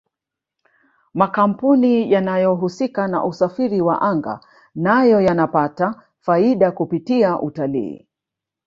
makampuni 1.13 2.11
yanayohusika 2.11 3.07
na 3.07 3.23
usafiri 3.25 3.81
wa 3.81 4.01
anga 4.01 4.39
nayo 4.75 5.21
yanapata 5.21 6.01
faida 6.19 6.71
kupitia 6.71 7.41
utalii 7.41 8.07